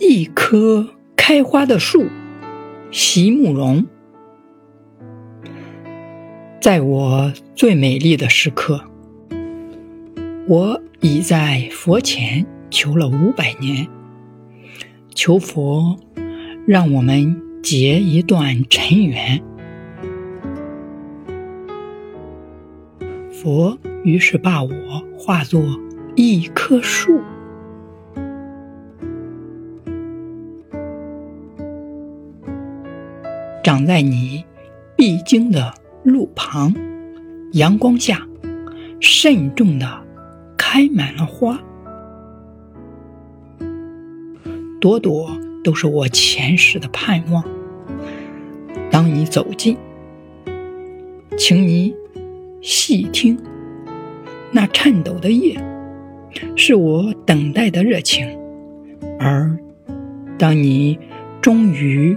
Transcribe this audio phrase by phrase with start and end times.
[0.00, 2.06] 一棵开花的树，
[2.90, 3.84] 席慕容。
[6.58, 8.82] 在我最美丽的时刻，
[10.48, 13.86] 我已在佛前求了五百年，
[15.14, 15.98] 求佛
[16.66, 19.42] 让我们结一段尘缘。
[23.30, 24.70] 佛于是把我
[25.18, 25.62] 化作
[26.16, 27.20] 一棵树。
[33.62, 34.42] 长在你
[34.96, 36.74] 必经的路旁，
[37.52, 38.26] 阳光下，
[39.00, 39.86] 慎重的
[40.56, 41.60] 开满了花，
[44.80, 45.30] 朵朵
[45.62, 47.44] 都是我前世的盼望。
[48.90, 49.76] 当你走近，
[51.36, 51.94] 请你
[52.62, 53.38] 细听，
[54.52, 55.62] 那颤抖的叶，
[56.56, 58.26] 是我等待的热情。
[59.18, 59.54] 而
[60.38, 60.98] 当你
[61.42, 62.16] 终于。